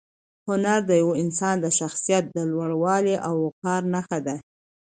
[0.47, 4.35] هنر د یو انسان د شخصیت د لوړوالي او وقار نښه ده.